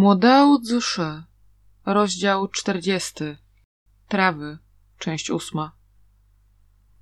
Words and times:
Młodał 0.00 0.58
Zusze, 0.62 1.22
rozdział 1.86 2.48
40. 2.48 3.14
Trawy, 4.08 4.58
część 4.98 5.30
ósma. 5.30 5.72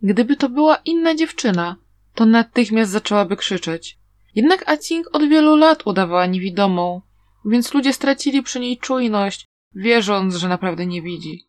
Gdyby 0.02 0.36
to 0.36 0.48
była 0.48 0.76
inna 0.76 1.14
dziewczyna, 1.14 1.76
to 2.14 2.26
natychmiast 2.26 2.90
zaczęłaby 2.90 3.36
krzyczeć. 3.36 3.98
Jednak 4.34 4.68
Acing 4.68 5.06
od 5.12 5.28
wielu 5.28 5.56
lat 5.56 5.86
udawała 5.86 6.26
niewidomą, 6.26 7.02
więc 7.44 7.74
ludzie 7.74 7.92
stracili 7.92 8.42
przy 8.42 8.60
niej 8.60 8.78
czujność, 8.78 9.46
wierząc, 9.74 10.36
że 10.36 10.48
naprawdę 10.48 10.86
nie 10.86 11.02
widzi. 11.02 11.48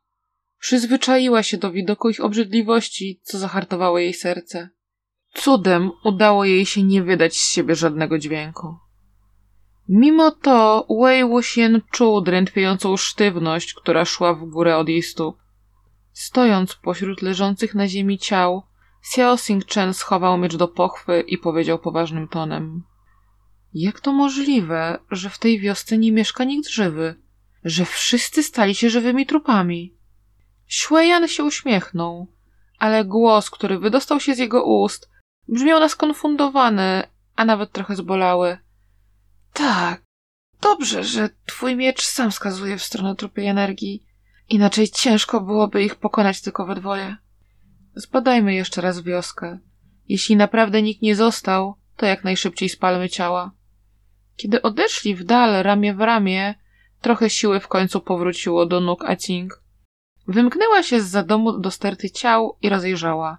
Przyzwyczaiła 0.60 1.44
się 1.44 1.58
do 1.58 1.72
widoku 1.72 2.10
ich 2.10 2.24
obrzydliwości, 2.24 3.20
co 3.24 3.40
zahartowało 3.40 4.00
jej 4.00 4.14
serce. 4.14 4.70
Cudem 5.34 5.92
udało 6.04 6.46
jej 6.46 6.66
się 6.66 6.84
nie 6.84 7.04
wydać 7.04 7.34
z 7.34 7.52
siebie 7.52 7.76
żadnego 7.76 8.20
dźwięku. 8.20 8.89
Mimo 9.92 10.32
to 10.32 10.86
Wei 11.02 11.24
Wuxian 11.24 11.82
czuł 11.92 12.22
drętwiejącą 12.22 12.98
sztywność, 12.98 13.74
która 13.74 14.06
szła 14.06 14.34
w 14.34 14.46
górę 14.46 14.78
od 14.78 14.90
jej 14.90 15.04
stóp. 15.04 15.38
Stojąc 16.14 16.76
pośród 16.76 17.22
leżących 17.22 17.76
na 17.76 17.88
ziemi 17.88 18.18
ciał, 18.18 18.64
Xiao 19.02 19.36
Xing-chen 19.36 19.94
schował 19.94 20.38
miecz 20.38 20.56
do 20.56 20.68
pochwy 20.68 21.24
i 21.28 21.38
powiedział 21.38 21.80
poważnym 21.80 22.28
tonem. 22.28 22.84
Jak 23.74 24.00
to 24.00 24.14
możliwe, 24.14 25.00
że 25.12 25.30
w 25.30 25.40
tej 25.40 25.60
wiosce 25.60 25.98
nie 25.98 26.12
mieszka 26.12 26.44
nikt 26.44 26.70
żywy? 26.70 27.16
Że 27.64 27.86
wszyscy 27.86 28.44
stali 28.44 28.76
się 28.76 28.90
żywymi 28.90 29.26
trupami? 29.26 29.94
Xueyan 30.68 31.28
się 31.28 31.44
uśmiechnął, 31.44 32.28
ale 32.80 33.06
głos, 33.06 33.50
który 33.50 33.80
wydostał 33.80 34.20
się 34.20 34.36
z 34.36 34.38
jego 34.38 34.64
ust, 34.64 35.10
brzmiał 35.48 35.80
na 35.80 35.90
skonfundowany, 35.90 37.04
a 37.36 37.46
nawet 37.46 37.72
trochę 37.72 37.96
zbolały. 37.96 38.58
Tak, 39.54 40.02
dobrze, 40.62 41.04
że 41.04 41.30
twój 41.46 41.76
miecz 41.76 42.02
sam 42.02 42.32
wskazuje 42.32 42.78
w 42.78 42.84
stronę 42.84 43.16
trupiej 43.16 43.48
energii. 43.48 44.04
Inaczej 44.50 44.90
ciężko 44.90 45.42
byłoby 45.42 45.84
ich 45.84 45.96
pokonać 45.96 46.42
tylko 46.42 46.66
we 46.66 46.76
dwoje. 46.76 47.18
Zbadajmy 47.96 48.54
jeszcze 48.54 48.82
raz 48.82 49.02
wioskę. 49.02 49.60
Jeśli 50.08 50.36
naprawdę 50.36 50.82
nikt 50.82 51.02
nie 51.02 51.16
został, 51.16 51.76
to 51.98 52.06
jak 52.06 52.24
najszybciej 52.24 52.70
spalmy 52.70 53.10
ciała. 53.10 53.52
Kiedy 54.36 54.62
odeszli 54.62 55.16
w 55.16 55.24
dal 55.24 55.64
ramię 55.64 55.94
w 55.94 56.00
ramię, 56.00 56.56
trochę 57.02 57.30
siły 57.30 57.60
w 57.60 57.68
końcu 57.68 58.02
powróciło 58.02 58.66
do 58.66 58.80
nóg 58.80 59.06
Acing. 59.06 59.64
Wymknęła 60.28 60.84
się 60.84 61.02
z 61.02 61.10
za 61.10 61.24
domu 61.24 61.60
do 61.60 61.72
sterty 61.72 62.10
ciał 62.10 62.58
i 62.62 62.70
rozejrzała. 62.70 63.38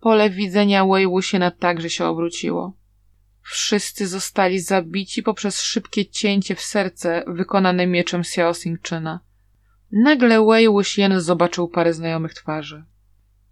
Pole 0.00 0.30
widzenia 0.30 0.86
Wei 0.86 1.06
Wuxiena 1.06 1.50
także 1.50 1.90
się 1.90 2.04
obróciło. 2.04 2.72
Wszyscy 3.50 4.06
zostali 4.06 4.60
zabici 4.60 5.22
poprzez 5.22 5.60
szybkie 5.60 6.06
cięcie 6.06 6.54
w 6.54 6.60
serce 6.60 7.24
wykonane 7.26 7.86
mieczem 7.86 8.20
Xiao 8.20 8.50
Xingczyna. 8.50 9.20
Nagle 9.92 10.46
Wei 10.46 10.68
Wuxian 10.68 11.20
zobaczył 11.20 11.68
parę 11.68 11.92
znajomych 11.92 12.34
twarzy. 12.34 12.84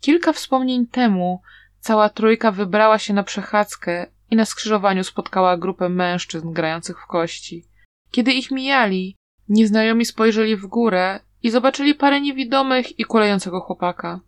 Kilka 0.00 0.32
wspomnień 0.32 0.86
temu 0.86 1.40
cała 1.80 2.08
trójka 2.08 2.52
wybrała 2.52 2.98
się 2.98 3.14
na 3.14 3.22
przechadzkę 3.22 4.06
i 4.30 4.36
na 4.36 4.44
skrzyżowaniu 4.44 5.04
spotkała 5.04 5.56
grupę 5.56 5.88
mężczyzn 5.88 6.52
grających 6.52 7.00
w 7.00 7.06
kości. 7.06 7.64
Kiedy 8.10 8.32
ich 8.32 8.50
mijali, 8.50 9.16
nieznajomi 9.48 10.04
spojrzeli 10.04 10.56
w 10.56 10.66
górę 10.66 11.20
i 11.42 11.50
zobaczyli 11.50 11.94
parę 11.94 12.20
niewidomych 12.20 12.98
i 12.98 13.04
kulejącego 13.04 13.60
chłopaka. 13.60 14.20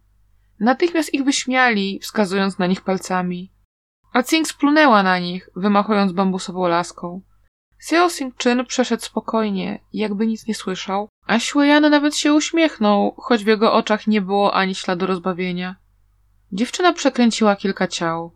Natychmiast 0.61 1.15
ich 1.15 1.25
wyśmiali, 1.25 1.99
wskazując 2.03 2.59
na 2.59 2.67
nich 2.67 2.81
palcami. 2.81 3.53
A 4.13 4.23
Cing 4.23 4.49
splunęła 4.49 5.03
na 5.03 5.19
nich, 5.19 5.51
wymachując 5.57 6.13
bambusową 6.13 6.69
laską. 6.69 7.21
Xiao 7.83 8.07
Xing-chyn 8.07 8.65
przeszedł 8.65 9.03
spokojnie, 9.03 9.81
jakby 9.93 10.27
nic 10.27 10.47
nie 10.47 10.55
słyszał, 10.55 11.09
a 11.27 11.39
Xueyan 11.39 11.91
nawet 11.91 12.17
się 12.17 12.35
uśmiechnął, 12.35 13.15
choć 13.17 13.45
w 13.45 13.47
jego 13.47 13.73
oczach 13.73 14.07
nie 14.07 14.21
było 14.21 14.55
ani 14.55 14.75
śladu 14.75 15.07
rozbawienia. 15.07 15.77
Dziewczyna 16.53 16.93
przekręciła 16.93 17.57
kilka 17.57 17.87
ciał. 17.87 18.33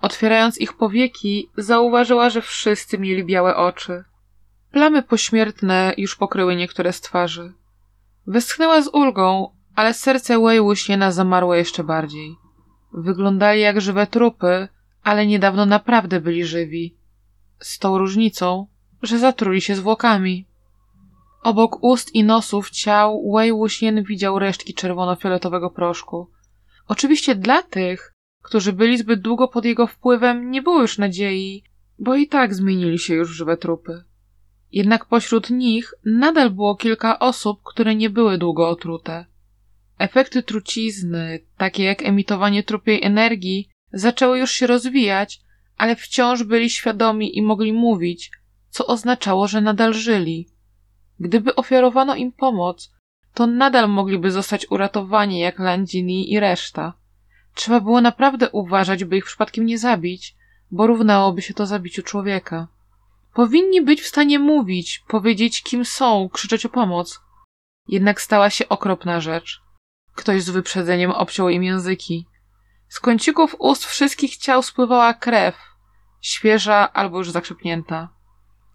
Otwierając 0.00 0.58
ich 0.58 0.76
powieki, 0.76 1.50
zauważyła, 1.56 2.30
że 2.30 2.42
wszyscy 2.42 2.98
mieli 2.98 3.24
białe 3.24 3.56
oczy. 3.56 4.04
Plamy 4.72 5.02
pośmiertne 5.02 5.94
już 5.96 6.16
pokryły 6.16 6.56
niektóre 6.56 6.92
z 6.92 7.00
twarzy. 7.00 7.52
Westchnęła 8.26 8.82
z 8.82 8.88
ulgą, 8.88 9.50
ale 9.74 9.94
serce 9.94 10.38
Wei 10.38 10.60
Wuxiena 10.60 11.12
zamarło 11.12 11.54
jeszcze 11.54 11.84
bardziej. 11.84 12.36
Wyglądali 12.92 13.60
jak 13.60 13.80
żywe 13.80 14.06
trupy, 14.06 14.68
ale 15.06 15.26
niedawno 15.26 15.66
naprawdę 15.66 16.20
byli 16.20 16.44
żywi. 16.44 16.94
Z 17.60 17.78
tą 17.78 17.98
różnicą, 17.98 18.66
że 19.02 19.18
zatruli 19.18 19.60
się 19.60 19.74
zwłokami. 19.74 20.46
Obok 21.42 21.84
ust 21.84 22.14
i 22.14 22.24
nosów 22.24 22.70
ciał 22.70 23.32
Wei 23.32 23.52
Wuxian 23.52 24.02
widział 24.02 24.38
resztki 24.38 24.74
czerwono-fioletowego 24.74 25.70
proszku. 25.70 26.30
Oczywiście 26.88 27.34
dla 27.34 27.62
tych, 27.62 28.14
którzy 28.42 28.72
byli 28.72 28.98
zbyt 28.98 29.20
długo 29.20 29.48
pod 29.48 29.64
jego 29.64 29.86
wpływem, 29.86 30.50
nie 30.50 30.62
było 30.62 30.80
już 30.80 30.98
nadziei, 30.98 31.62
bo 31.98 32.14
i 32.14 32.28
tak 32.28 32.54
zmienili 32.54 32.98
się 32.98 33.14
już 33.14 33.30
w 33.30 33.36
żywe 33.36 33.56
trupy. 33.56 34.04
Jednak 34.72 35.04
pośród 35.04 35.50
nich 35.50 35.94
nadal 36.04 36.50
było 36.50 36.76
kilka 36.76 37.18
osób, 37.18 37.60
które 37.64 37.94
nie 37.94 38.10
były 38.10 38.38
długo 38.38 38.68
otrute. 38.68 39.26
Efekty 39.98 40.42
trucizny, 40.42 41.40
takie 41.56 41.84
jak 41.84 42.02
emitowanie 42.02 42.62
trupiej 42.62 43.02
energii, 43.02 43.68
zaczęły 43.98 44.38
już 44.38 44.50
się 44.50 44.66
rozwijać, 44.66 45.40
ale 45.76 45.96
wciąż 45.96 46.42
byli 46.42 46.70
świadomi 46.70 47.38
i 47.38 47.42
mogli 47.42 47.72
mówić, 47.72 48.30
co 48.70 48.86
oznaczało, 48.86 49.48
że 49.48 49.60
nadal 49.60 49.94
żyli. 49.94 50.48
Gdyby 51.20 51.54
ofiarowano 51.54 52.14
im 52.14 52.32
pomoc, 52.32 52.92
to 53.34 53.46
nadal 53.46 53.88
mogliby 53.88 54.30
zostać 54.30 54.66
uratowani 54.70 55.38
jak 55.38 55.58
Landini 55.58 56.32
i 56.32 56.40
reszta. 56.40 56.92
Trzeba 57.54 57.80
było 57.80 58.00
naprawdę 58.00 58.50
uważać, 58.50 59.04
by 59.04 59.16
ich 59.16 59.24
przypadkiem 59.24 59.66
nie 59.66 59.78
zabić, 59.78 60.36
bo 60.70 60.86
równałoby 60.86 61.42
się 61.42 61.54
to 61.54 61.66
zabiciu 61.66 62.02
człowieka. 62.02 62.68
Powinni 63.34 63.82
być 63.82 64.00
w 64.00 64.06
stanie 64.06 64.38
mówić, 64.38 65.04
powiedzieć 65.08 65.62
kim 65.62 65.84
są, 65.84 66.28
krzyczeć 66.32 66.66
o 66.66 66.68
pomoc. 66.68 67.20
Jednak 67.88 68.20
stała 68.20 68.50
się 68.50 68.68
okropna 68.68 69.20
rzecz. 69.20 69.60
Ktoś 70.14 70.42
z 70.42 70.50
wyprzedzeniem 70.50 71.10
obciął 71.10 71.48
im 71.48 71.64
języki. 71.64 72.26
Z 72.88 73.00
kącików 73.00 73.56
ust 73.58 73.84
wszystkich 73.84 74.36
ciał 74.36 74.62
spływała 74.62 75.14
krew, 75.14 75.56
świeża 76.20 76.92
albo 76.92 77.18
już 77.18 77.30
zakrzepnięta. 77.30 78.08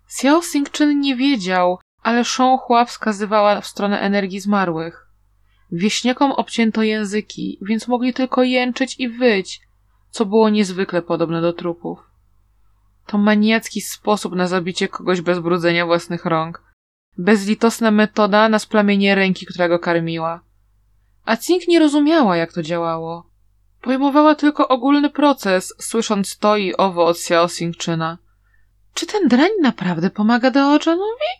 Xiao 0.05 0.37
Xingchen 0.37 0.99
nie 0.99 1.15
wiedział, 1.15 1.79
ale 2.03 2.25
sząchła 2.25 2.85
wskazywała 2.85 3.61
w 3.61 3.67
stronę 3.67 3.99
energii 3.99 4.39
zmarłych. 4.39 5.07
Wieśniakom 5.71 6.31
obcięto 6.31 6.83
języki, 6.83 7.57
więc 7.61 7.87
mogli 7.87 8.13
tylko 8.13 8.43
jęczeć 8.43 8.99
i 8.99 9.09
wyć, 9.09 9.61
co 10.09 10.25
było 10.25 10.49
niezwykle 10.49 11.01
podobne 11.01 11.41
do 11.41 11.53
trupów. 11.53 11.99
To 13.07 13.17
maniacki 13.17 13.81
sposób 13.81 14.35
na 14.35 14.47
zabicie 14.47 14.87
kogoś 14.87 15.21
bez 15.21 15.39
brudzenia 15.39 15.85
własnych 15.85 16.25
rąk. 16.25 16.63
Bezlitosna 17.17 17.91
metoda 17.91 18.49
na 18.49 18.59
splamienie 18.59 19.15
ręki, 19.15 19.45
która 19.45 19.69
go 19.69 19.79
karmiła. 19.79 20.41
A 21.25 21.37
Cink 21.37 21.67
nie 21.67 21.79
rozumiała, 21.79 22.37
jak 22.37 22.53
to 22.53 22.63
działało. 22.63 23.30
Pojmowała 23.81 24.35
tylko 24.35 24.67
ogólny 24.67 25.09
proces, 25.09 25.73
słysząc 25.79 26.37
to 26.37 26.57
i 26.57 26.75
owo 26.75 27.05
od 27.05 27.17
Xiao 27.17 27.45
Xingczyna. 27.45 28.17
Czy 28.93 29.05
ten 29.05 29.27
drań 29.27 29.49
naprawdę 29.61 30.09
pomaga 30.09 30.51
Deojanowi? 30.51 31.31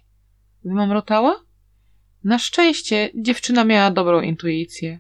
Wymamrotała? 0.66 1.44
Na 2.24 2.40
szczęście 2.40 3.10
dziewczyna 3.16 3.64
miała 3.64 3.92
dobrą 3.92 4.22
intuicję. 4.22 5.00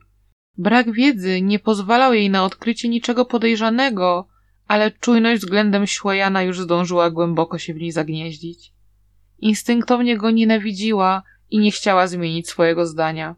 Brak 0.57 0.91
wiedzy 0.91 1.41
nie 1.41 1.59
pozwalał 1.59 2.13
jej 2.13 2.29
na 2.29 2.45
odkrycie 2.45 2.89
niczego 2.89 3.25
podejrzanego, 3.25 4.27
ale 4.67 4.91
czujność 4.91 5.41
względem 5.41 5.87
Śłejana 5.87 6.43
już 6.43 6.59
zdążyła 6.59 7.09
głęboko 7.09 7.57
się 7.57 7.73
w 7.73 7.77
niej 7.77 7.91
zagnieździć. 7.91 8.73
Instynktownie 9.39 10.17
go 10.17 10.31
nienawidziła 10.31 11.23
i 11.49 11.59
nie 11.59 11.71
chciała 11.71 12.07
zmienić 12.07 12.49
swojego 12.49 12.85
zdania. 12.85 13.35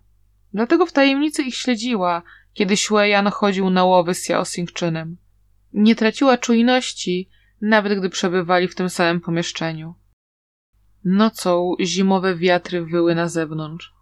Dlatego 0.54 0.86
w 0.86 0.92
tajemnicy 0.92 1.44
ich 1.44 1.56
śledziła, 1.56 2.22
kiedy 2.54 2.76
Xueyan 2.76 3.32
chodził 3.32 3.70
na 3.70 3.84
łowy 3.84 4.14
z 4.14 4.20
Xiao 4.20 4.42
Xingczynem. 4.42 5.18
Nie 5.74 5.96
traciła 5.96 6.38
czujności, 6.38 7.30
nawet 7.62 8.00
gdy 8.00 8.10
przebywali 8.10 8.68
w 8.68 8.76
tym 8.76 8.90
samym 8.90 9.22
pomieszczeniu. 9.22 9.96
Nocą 11.06 11.76
zimowe 11.82 12.36
wiatry 12.36 12.86
wyły 12.86 13.16
na 13.16 13.30
zewnątrz. 13.30 13.94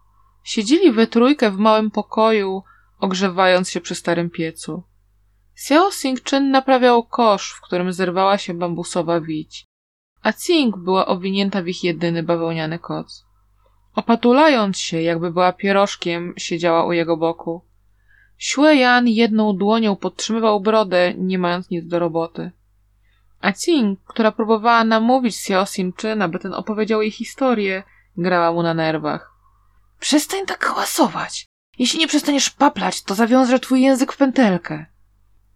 Siedzieli 0.44 0.92
we 0.92 1.06
trójkę 1.06 1.50
w 1.50 1.58
małym 1.58 1.90
pokoju, 1.90 2.62
ogrzewając 2.98 3.70
się 3.70 3.80
przy 3.80 3.94
starym 3.94 4.30
piecu. 4.30 4.82
Xiao 5.54 5.88
Xingchen 5.88 6.50
naprawiał 6.50 7.06
kosz, 7.06 7.52
w 7.52 7.60
którym 7.60 7.92
zerwała 7.92 8.38
się 8.38 8.54
bambusowa 8.54 9.20
wić, 9.20 9.66
a 10.22 10.32
Cing 10.32 10.76
była 10.76 11.06
owinięta 11.06 11.62
w 11.62 11.68
ich 11.68 11.84
jedyny 11.84 12.22
bawełniany 12.22 12.78
koc. 12.78 13.24
Opatulając 13.94 14.78
się, 14.78 15.02
jakby 15.02 15.32
była 15.32 15.52
pierożkiem, 15.52 16.34
siedziała 16.36 16.84
u 16.84 16.92
jego 16.92 17.16
boku. 17.16 17.62
Xueyan 18.42 19.08
jedną 19.08 19.56
dłonią 19.56 19.96
podtrzymywał 19.96 20.60
brodę, 20.60 21.14
nie 21.16 21.38
mając 21.38 21.70
nic 21.70 21.86
do 21.86 21.98
roboty. 21.98 22.50
A 23.40 23.52
Cing, 23.52 24.00
która 24.06 24.32
próbowała 24.32 24.84
namówić 24.84 25.36
Xiao 25.36 25.66
Simczyn, 25.66 26.22
aby 26.22 26.38
ten 26.38 26.54
opowiedział 26.54 27.02
jej 27.02 27.10
historię, 27.10 27.82
grała 28.16 28.52
mu 28.52 28.62
na 28.62 28.74
nerwach. 28.74 29.32
Przestań 30.00 30.46
tak 30.46 30.64
hałasować. 30.64 31.46
Jeśli 31.78 31.98
nie 31.98 32.08
przestaniesz 32.08 32.50
paplać, 32.50 33.02
to 33.02 33.14
zawiążę 33.14 33.58
twój 33.58 33.82
język 33.82 34.12
w 34.12 34.16
pętelkę. 34.16 34.86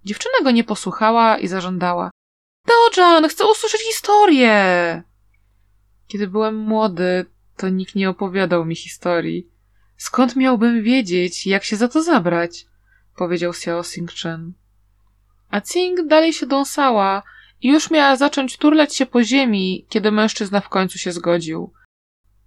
Dziewczyna 0.05 0.35
go 0.43 0.51
nie 0.51 0.65
posłuchała 0.65 1.39
i 1.39 1.47
zażądała. 1.47 2.11
Dojan, 2.97 3.29
chcę 3.29 3.47
usłyszeć 3.47 3.81
historię! 3.81 5.03
Kiedy 6.07 6.29
byłem 6.29 6.57
młody, 6.57 7.27
to 7.57 7.69
nikt 7.69 7.95
nie 7.95 8.11
opowiadał 8.11 8.65
mi 8.65 8.77
historii. 8.77 9.51
Skąd 9.97 10.37
miałbym 10.37 10.83
wiedzieć, 10.83 11.47
jak 11.47 11.65
się 11.65 11.77
za 11.77 11.89
to 11.89 12.03
zabrać? 12.03 12.67
Powiedział 13.17 13.51
Xiao 13.51 13.81
Xingchen. 13.81 14.53
A 15.51 15.61
Cing 15.61 16.07
dalej 16.07 16.33
się 16.33 16.47
dąsała 16.47 17.23
i 17.63 17.69
już 17.69 17.91
miała 17.91 18.17
zacząć 18.17 18.57
turlać 18.57 18.97
się 18.97 19.07
po 19.07 19.25
ziemi, 19.25 19.87
kiedy 19.89 20.13
mężczyzna 20.13 20.61
w 20.61 20.69
końcu 20.69 20.99
się 20.99 21.13
zgodził. 21.13 21.73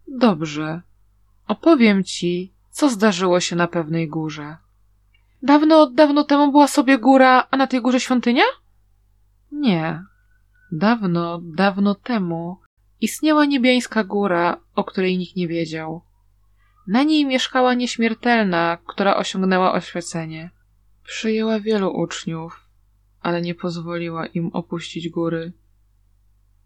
Dobrze. 0.08 0.82
Opowiem 1.48 2.04
ci, 2.04 2.54
co 2.72 2.90
zdarzyło 2.90 3.40
się 3.40 3.56
na 3.56 3.68
pewnej 3.68 4.08
górze. 4.08 4.58
Dawno, 5.42 5.90
dawno 5.90 6.24
temu 6.24 6.52
była 6.52 6.68
sobie 6.68 6.98
góra, 6.98 7.48
a 7.52 7.58
na 7.58 7.68
tej 7.68 7.82
górze 7.82 8.00
świątynia? 8.00 8.44
Nie. 9.52 10.04
Dawno, 10.72 11.40
dawno 11.44 11.96
temu 11.96 12.58
istniała 13.02 13.46
niebiańska 13.46 14.04
góra, 14.04 14.58
o 14.76 14.84
której 14.84 15.18
nikt 15.18 15.36
nie 15.36 15.48
wiedział. 15.48 16.02
Na 16.88 17.04
niej 17.04 17.26
mieszkała 17.26 17.74
nieśmiertelna, 17.74 18.78
która 18.88 19.16
osiągnęła 19.16 19.74
oświecenie. 19.74 20.50
Przyjęła 21.10 21.60
wielu 21.60 21.90
uczniów, 21.92 22.70
ale 23.22 23.42
nie 23.42 23.56
pozwoliła 23.56 24.26
im 24.26 24.50
opuścić 24.54 25.10
góry. 25.10 25.54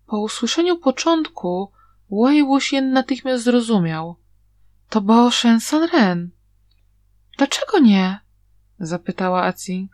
Po 0.08 0.20
usłyszeniu 0.20 0.78
początku, 0.78 1.72
Wei 2.12 2.44
Wuxian 2.44 2.92
natychmiast 2.92 3.44
zrozumiał. 3.44 4.16
To 4.90 5.02
Bao 5.02 5.32
Shen 5.32 5.60
Sanren. 5.60 6.30
Dlaczego 7.38 7.80
nie? 7.80 8.20
zapytała 8.80 9.44
Aci. 9.44 9.90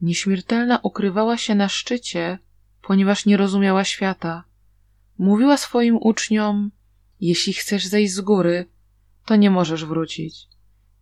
Nieśmiertelna 0.00 0.78
ukrywała 0.82 1.36
się 1.36 1.54
na 1.54 1.68
szczycie, 1.68 2.38
ponieważ 2.82 3.26
nie 3.26 3.36
rozumiała 3.36 3.84
świata. 3.84 4.44
Mówiła 5.18 5.56
swoim 5.56 5.96
uczniom: 5.96 6.70
Jeśli 7.20 7.52
chcesz 7.52 7.86
zejść 7.86 8.14
z 8.14 8.20
góry, 8.20 8.66
to 9.24 9.36
nie 9.36 9.50
możesz 9.50 9.84
wrócić. 9.84 10.53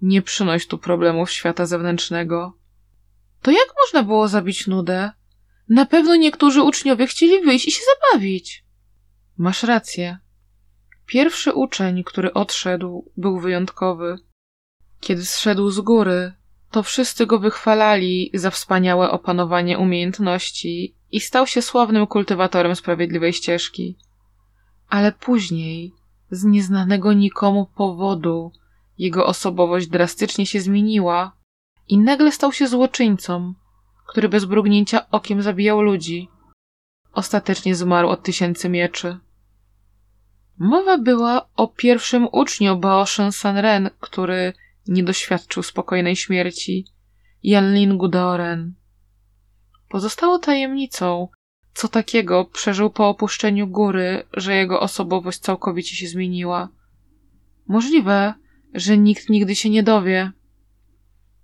Nie 0.02 0.22
przynoś 0.22 0.66
tu 0.66 0.78
problemów 0.78 1.31
świata 1.31 1.66
zewnętrznego. 1.66 2.52
To 3.43 3.50
jak 3.50 3.69
można 3.82 4.02
było 4.02 4.28
zabić 4.28 4.66
nudę? 4.66 5.10
Na 5.69 5.87
pewno 5.87 6.16
niektórzy 6.16 6.62
uczniowie 6.62 7.06
chcieli 7.06 7.44
wyjść 7.44 7.69
i 7.69 7.72
się 7.72 7.82
zabawić. 7.94 8.64
Masz 9.38 9.62
rację. 9.62 10.19
Pierwszy 11.06 11.52
uczeń, 11.52 12.04
który 12.04 12.32
odszedł, 12.32 13.12
był 13.16 13.40
wyjątkowy. 13.40 14.16
Kiedy 15.00 15.25
zszedł 15.25 15.70
z 15.70 15.81
góry, 15.81 16.32
to 16.70 16.82
wszyscy 16.82 17.26
go 17.26 17.38
wychwalali 17.38 18.31
za 18.34 18.50
wspaniałe 18.50 19.10
opanowanie 19.10 19.78
umiejętności 19.78 20.94
i 21.10 21.20
stał 21.20 21.46
się 21.46 21.62
sławnym 21.62 22.06
kultywatorem 22.06 22.76
sprawiedliwej 22.76 23.32
ścieżki. 23.32 23.98
Ale 24.88 25.12
później, 25.12 25.93
z 26.31 26.44
nieznanego 26.44 27.12
nikomu 27.12 27.66
powodu, 27.76 28.52
jego 29.02 29.26
osobowość 29.26 29.87
drastycznie 29.87 30.46
się 30.46 30.60
zmieniła 30.60 31.37
i 31.88 31.99
nagle 31.99 32.32
stał 32.32 32.52
się 32.52 32.66
złoczyńcą, 32.69 33.54
który 34.06 34.28
bez 34.28 34.44
brugnięcia 34.44 35.10
okiem 35.10 35.43
zabijał 35.43 35.82
ludzi. 35.82 36.28
Ostatecznie 37.12 37.75
zmarł 37.75 38.08
od 38.08 38.22
tysięcy 38.22 38.69
mieczy. 38.69 39.19
Mowa 40.58 40.99
była 40.99 41.49
o 41.56 41.69
pierwszym 41.69 42.28
uczniu 42.32 42.76
Baoshen 42.76 43.32
Sanren, 43.32 43.90
który 44.00 44.52
nie 44.87 45.05
doświadczył 45.05 45.62
spokojnej 45.62 46.16
śmierci, 46.16 46.87
Yanlin 47.43 47.98
Daoren. 48.10 48.75
Pozostało 49.88 50.38
tajemnicą, 50.38 51.28
co 51.75 51.88
takiego 51.88 52.44
przeżył 52.44 52.90
po 52.90 53.08
opuszczeniu 53.08 53.66
góry, 53.69 54.26
że 54.32 54.55
jego 54.55 54.81
osobowość 54.81 55.38
całkowicie 55.38 55.96
się 55.96 56.06
zmieniła. 56.08 56.69
Możliwe, 57.69 58.34
że 58.74 58.98
nikt 58.98 59.28
nigdy 59.28 59.54
się 59.54 59.70
nie 59.70 59.82
dowie. 59.82 60.32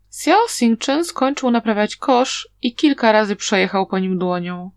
Xiao 0.09 0.45
Xingchen 0.45 1.05
skończył 1.05 1.51
naprawiać 1.51 1.97
kosz 1.97 2.49
i 2.63 2.75
kilka 2.75 3.13
razy 3.13 3.37
przejechał 3.37 3.87
po 3.87 3.99
nim 3.99 4.19
dłonią. 4.19 4.71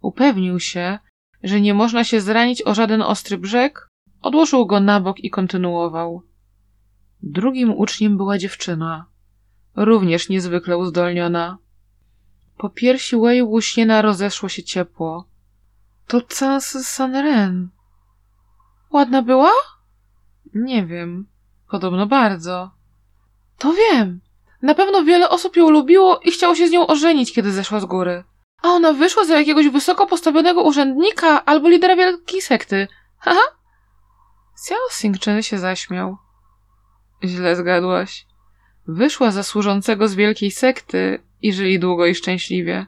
Upewnił 0.00 0.60
się, 0.60 0.98
że 1.42 1.60
nie 1.60 1.74
można 1.74 2.04
się 2.04 2.20
zranić 2.20 2.62
o 2.62 2.74
żaden 2.74 3.02
ostry 3.02 3.38
brzeg, 3.38 3.88
odłożył 4.22 4.66
go 4.66 4.80
na 4.80 5.00
bok 5.00 5.20
i 5.20 5.30
kontynuował. 5.30 6.22
Drugim 7.22 7.72
uczniem 7.72 8.16
była 8.16 8.38
dziewczyna, 8.38 9.06
również 9.76 10.28
niezwykle 10.28 10.78
uzdolniona. 10.78 11.58
Po 12.56 12.70
piersi 12.70 13.16
Wei 13.16 13.42
Wuxiena 13.42 14.02
rozeszło 14.02 14.48
się 14.48 14.62
ciepło. 14.62 15.28
To 16.06 16.20
Sans 16.28 16.86
Sanren. 16.86 17.68
Ładna 18.90 19.22
była? 19.22 19.50
Nie 20.54 20.86
wiem. 20.86 21.26
Podobno 21.70 22.06
bardzo. 22.06 22.70
To 23.58 23.72
wiem. 23.72 24.20
Na 24.62 24.74
pewno 24.74 25.04
wiele 25.04 25.28
osób 25.28 25.56
ją 25.56 25.70
lubiło 25.70 26.20
i 26.24 26.30
chciało 26.30 26.54
się 26.54 26.68
z 26.68 26.70
nią 26.70 26.86
ożenić, 26.86 27.32
kiedy 27.32 27.52
zeszła 27.52 27.80
z 27.80 27.84
góry. 27.84 28.24
A 28.62 28.68
ona 28.68 28.92
wyszła 28.92 29.24
za 29.24 29.38
jakiegoś 29.38 29.68
wysoko 29.68 30.06
postawionego 30.06 30.62
urzędnika 30.62 31.44
albo 31.44 31.68
lidera 31.68 31.96
wielkiej 31.96 32.42
sekty. 32.42 32.88
Haha. 33.18 33.40
Xiao 34.52 34.86
Xingchen 34.88 35.42
się 35.42 35.58
zaśmiał. 35.58 36.16
Źle 37.24 37.56
zgadłaś. 37.56 38.26
Wyszła 38.86 39.30
za 39.30 39.42
służącego 39.42 40.08
z 40.08 40.14
wielkiej 40.14 40.50
sekty 40.50 41.22
i 41.42 41.52
żyli 41.52 41.78
długo 41.78 42.06
i 42.06 42.14
szczęśliwie. 42.14 42.86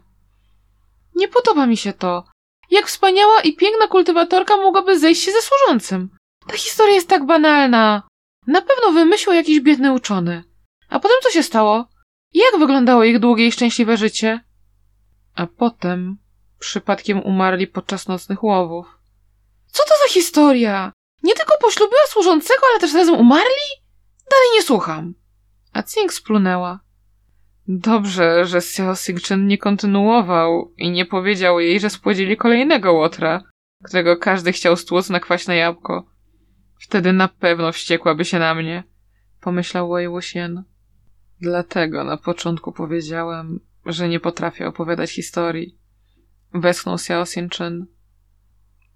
Nie 1.14 1.28
podoba 1.28 1.66
mi 1.66 1.76
się 1.76 1.92
to. 1.92 2.24
Jak 2.70 2.86
wspaniała 2.86 3.40
i 3.40 3.56
piękna 3.56 3.86
kultywatorka 3.86 4.56
mogłaby 4.56 4.98
zejść 4.98 5.22
się 5.22 5.32
ze 5.32 5.38
służącym? 5.42 6.10
Ta 6.46 6.56
historia 6.56 6.94
jest 6.94 7.08
tak 7.08 7.26
banalna. 7.26 8.02
Na 8.46 8.62
pewno 8.62 8.92
wymyślił 8.92 9.34
jakiś 9.34 9.60
biedny 9.60 9.92
uczony. 9.92 10.44
A 10.88 11.00
potem 11.00 11.16
co 11.22 11.30
się 11.30 11.42
stało? 11.42 11.88
Jak 12.34 12.58
wyglądało 12.58 13.04
ich 13.04 13.18
długie 13.18 13.46
i 13.46 13.52
szczęśliwe 13.52 13.96
życie? 13.96 14.40
A 15.34 15.46
potem 15.46 16.18
przypadkiem 16.58 17.22
umarli 17.22 17.66
podczas 17.66 18.08
nocnych 18.08 18.44
łowów. 18.44 18.98
Co 19.66 19.82
to 19.84 19.94
za 20.02 20.14
historia? 20.14 20.92
Nie 21.22 21.34
tylko 21.34 21.58
poślubiła 21.60 22.00
służącego, 22.08 22.60
ale 22.70 22.80
też 22.80 22.94
razem 22.94 23.14
umarli? 23.14 23.68
Dalej 24.30 24.48
nie 24.54 24.62
słucham. 24.62 25.14
A 25.72 25.82
Cing 25.82 26.12
splunęła. 26.12 26.80
Dobrze, 27.68 28.46
że 28.46 28.58
Xiao 28.58 28.92
Xingchen 28.92 29.46
nie 29.46 29.58
kontynuował 29.58 30.74
i 30.76 30.90
nie 30.90 31.06
powiedział 31.06 31.60
jej, 31.60 31.80
że 31.80 31.90
spłodzili 31.90 32.36
kolejnego 32.36 32.92
łotra, 32.92 33.42
którego 33.84 34.16
każdy 34.16 34.52
chciał 34.52 34.76
stłuc 34.76 35.10
na 35.10 35.20
kwaśne 35.20 35.56
jabłko. 35.56 36.06
Wtedy 36.80 37.12
na 37.12 37.28
pewno 37.28 37.72
wściekłaby 37.72 38.24
się 38.24 38.38
na 38.38 38.54
mnie, 38.54 38.84
pomyślał 39.40 39.90
Wuxian. 40.10 40.64
Dlatego 41.40 42.04
na 42.04 42.16
początku 42.16 42.72
powiedziałem, 42.72 43.60
że 43.86 44.08
nie 44.08 44.20
potrafię 44.20 44.68
opowiadać 44.68 45.10
historii. 45.10 45.78
Westchnął 46.54 46.94
Xiao 46.94 47.22
Xingchen. 47.22 47.86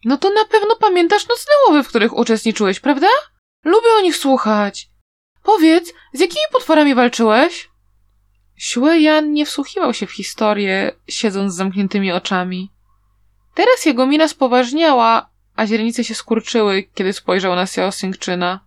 No 0.04 0.18
to 0.18 0.30
na 0.30 0.44
pewno 0.44 0.76
pamiętasz 0.76 1.28
nocne 1.28 1.52
łowy, 1.68 1.82
w 1.82 1.88
których 1.88 2.16
uczestniczyłeś, 2.16 2.80
prawda? 2.80 3.06
Lubię 3.64 3.88
o 3.98 4.00
nich 4.00 4.16
słuchać. 4.16 4.90
Powiedz, 5.42 5.92
z 6.12 6.20
jakimi 6.20 6.44
potworami 6.52 6.94
walczyłeś? 6.94 7.70
Xue 8.56 9.00
Yan 9.00 9.32
nie 9.32 9.46
wsłuchiwał 9.46 9.94
się 9.94 10.06
w 10.06 10.12
historię, 10.12 10.92
siedząc 11.08 11.52
z 11.52 11.56
zamkniętymi 11.56 12.12
oczami. 12.12 12.72
Teraz 13.54 13.86
jego 13.86 14.06
mina 14.06 14.28
spoważniała, 14.28 15.30
a 15.56 15.66
źrenice 15.66 16.04
się 16.04 16.14
skurczyły, 16.14 16.82
kiedy 16.82 17.12
spojrzał 17.12 17.54
na 17.54 17.62
Xingczyna. 17.62 18.60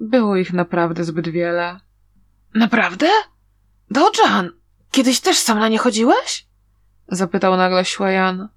Było 0.00 0.36
ich 0.36 0.52
naprawdę 0.52 1.04
zbyt 1.04 1.28
wiele. 1.28 1.80
Naprawdę? 2.54 3.08
Dojan, 3.90 4.50
kiedyś 4.90 5.20
też 5.20 5.38
sam 5.38 5.58
na 5.58 5.68
nie 5.68 5.78
chodziłeś? 5.78 6.46
Zapytał 7.08 7.56
nagle 7.56 7.84
Yan. 8.00 8.48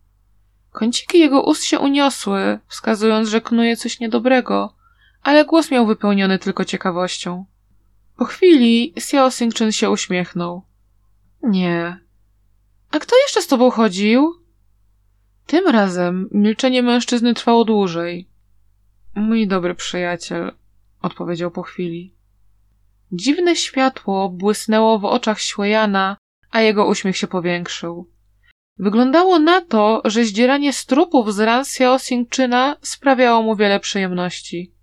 Kąciki 0.71 1.19
jego 1.19 1.43
ust 1.43 1.63
się 1.63 1.79
uniosły, 1.79 2.59
wskazując, 2.67 3.29
że 3.29 3.41
knuje 3.41 3.77
coś 3.77 3.99
niedobrego, 3.99 4.75
ale 5.23 5.45
głos 5.45 5.71
miał 5.71 5.85
wypełniony 5.85 6.39
tylko 6.39 6.65
ciekawością. 6.65 7.45
Po 8.17 8.25
chwili 8.25 8.93
Xingchen 8.97 9.71
się 9.71 9.89
uśmiechnął. 9.89 10.65
Nie. 11.43 11.99
A 12.91 12.99
kto 12.99 13.15
jeszcze 13.25 13.41
z 13.41 13.47
tobą 13.47 13.71
chodził? 13.71 14.33
Tym 15.47 15.67
razem 15.67 16.29
milczenie 16.31 16.83
mężczyzny 16.83 17.33
trwało 17.33 17.65
dłużej. 17.65 18.29
Mój 19.15 19.47
dobry 19.47 19.75
przyjaciel, 19.75 20.51
odpowiedział 21.01 21.51
po 21.51 21.61
chwili. 21.61 22.13
Dziwne 23.11 23.55
światło 23.55 24.29
błysnęło 24.29 24.99
w 24.99 25.05
oczach 25.05 25.39
Świejana, 25.39 26.17
a 26.51 26.61
jego 26.61 26.85
uśmiech 26.85 27.17
się 27.17 27.27
powiększył. 27.27 28.11
Wyglądało 28.77 29.39
na 29.39 29.61
to, 29.61 30.01
że 30.05 30.25
zdzieranie 30.25 30.73
strupów 30.73 31.33
z 31.33 31.39
ran 31.39 31.61
Xiao 31.61 31.95
Xingczyna 31.95 32.75
sprawiało 32.81 33.43
mu 33.43 33.55
wiele 33.55 33.79
przyjemności. 33.79 34.73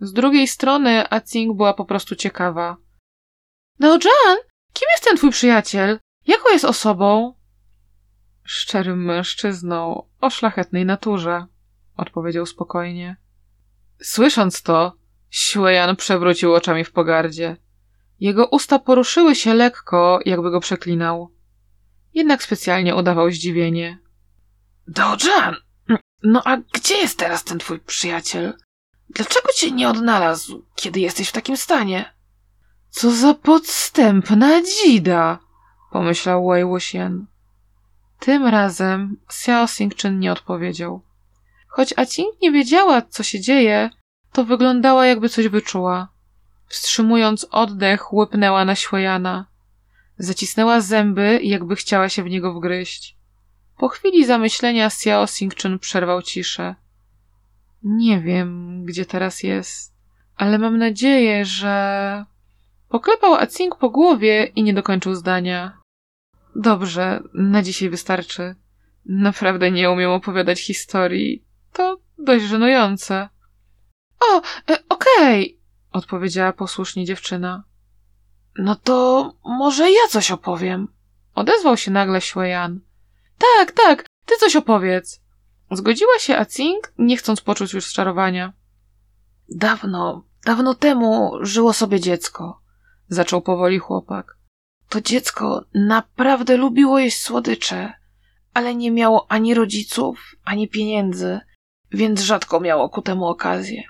Z 0.00 0.12
drugiej 0.12 0.48
strony 0.48 1.10
Acing 1.10 1.56
była 1.56 1.74
po 1.74 1.84
prostu 1.84 2.16
ciekawa. 2.16 2.76
No 3.78 3.88
Jan, 3.88 4.36
kim 4.72 4.88
jest 4.94 5.04
ten 5.04 5.16
twój 5.16 5.30
przyjaciel? 5.30 5.98
Jaką 6.26 6.52
jest 6.52 6.64
osobą? 6.64 7.35
Szczerym 8.46 9.04
mężczyzną 9.04 10.08
o 10.20 10.30
szlachetnej 10.30 10.86
naturze, 10.86 11.46
odpowiedział 11.96 12.46
spokojnie. 12.46 13.16
Słysząc 14.02 14.62
to, 14.62 14.92
Xuejan 15.30 15.96
przewrócił 15.96 16.54
oczami 16.54 16.84
w 16.84 16.92
pogardzie. 16.92 17.56
Jego 18.20 18.46
usta 18.46 18.78
poruszyły 18.78 19.34
się 19.34 19.54
lekko, 19.54 20.20
jakby 20.24 20.50
go 20.50 20.60
przeklinał. 20.60 21.32
Jednak 22.14 22.42
specjalnie 22.42 22.94
udawał 22.94 23.30
zdziwienie. 23.30 23.98
Dojan! 24.88 25.56
No 26.22 26.42
a 26.44 26.56
gdzie 26.56 26.96
jest 26.96 27.18
teraz 27.18 27.44
ten 27.44 27.58
twój 27.58 27.80
przyjaciel? 27.80 28.54
Dlaczego 29.10 29.48
cię 29.54 29.70
nie 29.70 29.88
odnalazł, 29.88 30.66
kiedy 30.74 31.00
jesteś 31.00 31.28
w 31.28 31.32
takim 31.32 31.56
stanie? 31.56 32.14
Co 32.90 33.10
za 33.10 33.34
podstępna 33.34 34.62
dzida! 34.62 35.38
pomyślał 35.92 36.48
Wei 36.48 36.64
Wuxian. 36.64 37.26
Tym 38.18 38.46
razem 38.46 39.16
Xiao 39.28 39.64
Xingchen 39.64 40.18
nie 40.18 40.32
odpowiedział. 40.32 41.02
Choć 41.68 41.94
Acing 41.98 42.42
nie 42.42 42.52
wiedziała, 42.52 43.02
co 43.02 43.22
się 43.22 43.40
dzieje, 43.40 43.90
to 44.32 44.44
wyglądała, 44.44 45.06
jakby 45.06 45.28
coś 45.28 45.48
wyczuła. 45.48 46.08
Wstrzymując 46.66 47.46
oddech, 47.50 48.12
łypnęła 48.12 48.64
na 48.64 48.74
Świejana. 48.74 49.46
Zacisnęła 50.18 50.80
zęby, 50.80 51.40
jakby 51.42 51.76
chciała 51.76 52.08
się 52.08 52.22
w 52.22 52.30
niego 52.30 52.54
wgryźć. 52.54 53.16
Po 53.78 53.88
chwili 53.88 54.26
zamyślenia 54.26 54.86
Xiao 54.86 55.22
Xingchen 55.22 55.78
przerwał 55.78 56.22
ciszę. 56.22 56.74
Nie 57.82 58.20
wiem, 58.20 58.82
gdzie 58.84 59.04
teraz 59.04 59.42
jest, 59.42 59.94
ale 60.36 60.58
mam 60.58 60.78
nadzieję, 60.78 61.44
że... 61.44 62.24
Poklepał 62.88 63.34
Acing 63.34 63.76
po 63.76 63.90
głowie 63.90 64.44
i 64.44 64.62
nie 64.62 64.74
dokończył 64.74 65.14
zdania. 65.14 65.75
Dobrze, 66.58 67.22
na 67.34 67.62
dzisiaj 67.62 67.90
wystarczy. 67.90 68.54
Naprawdę 69.06 69.70
nie 69.70 69.90
umiem 69.90 70.10
opowiadać 70.10 70.60
historii. 70.60 71.44
To 71.72 72.00
dość 72.18 72.44
żenujące. 72.44 73.28
O, 74.20 74.36
e, 74.38 74.42
okej, 74.88 75.44
okay, 75.44 75.58
odpowiedziała 75.92 76.52
posłusznie 76.52 77.04
dziewczyna. 77.04 77.64
No 78.58 78.76
to 78.76 79.32
może 79.44 79.90
ja 79.90 80.08
coś 80.10 80.30
opowiem. 80.30 80.88
Odezwał 81.34 81.76
się 81.76 81.90
nagle 81.90 82.20
Xueyan. 82.20 82.80
Tak, 83.38 83.72
tak, 83.72 84.06
ty 84.26 84.34
coś 84.40 84.56
opowiedz. 84.56 85.20
Zgodziła 85.70 86.18
się 86.18 86.36
Acing, 86.36 86.92
nie 86.98 87.16
chcąc 87.16 87.40
poczuć 87.40 87.72
już 87.72 87.92
czarowania. 87.92 88.52
Dawno, 89.48 90.24
dawno 90.44 90.74
temu 90.74 91.32
żyło 91.40 91.72
sobie 91.72 92.00
dziecko, 92.00 92.60
zaczął 93.08 93.42
powoli 93.42 93.78
chłopak. 93.78 94.36
To 94.88 95.00
dziecko 95.00 95.64
naprawdę 95.74 96.56
lubiło 96.56 96.98
jeść 96.98 97.20
słodycze, 97.20 97.92
ale 98.54 98.74
nie 98.74 98.90
miało 98.90 99.26
ani 99.30 99.54
rodziców, 99.54 100.36
ani 100.44 100.68
pieniędzy, 100.68 101.40
więc 101.92 102.20
rzadko 102.20 102.60
miało 102.60 102.88
ku 102.88 103.02
temu 103.02 103.26
okazję. 103.26 103.82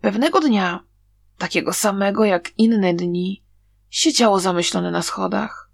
Pewnego 0.00 0.40
dnia, 0.40 0.84
takiego 1.38 1.72
samego 1.72 2.24
jak 2.24 2.58
inne 2.58 2.94
dni, 2.94 3.44
siedziało 3.90 4.40
zamyślone 4.40 4.90
na 4.90 5.02
schodach. 5.02 5.70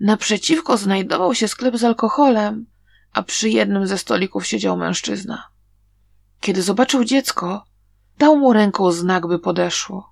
Naprzeciwko 0.00 0.76
znajdował 0.76 1.34
się 1.34 1.48
sklep 1.48 1.76
z 1.76 1.84
alkoholem, 1.84 2.66
a 3.12 3.22
przy 3.22 3.50
jednym 3.50 3.86
ze 3.86 3.98
stolików 3.98 4.46
siedział 4.46 4.76
mężczyzna. 4.76 5.48
Kiedy 6.40 6.62
zobaczył 6.62 7.04
dziecko, 7.04 7.64
dał 8.18 8.36
mu 8.36 8.52
ręką 8.52 8.92
znak, 8.92 9.26
by 9.26 9.38
podeszło. 9.38 10.11